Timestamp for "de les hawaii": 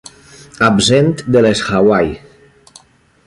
1.35-2.17